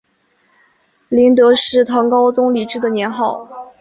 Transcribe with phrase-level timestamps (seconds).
[1.09, 3.47] 麟德是唐高宗李治的年号。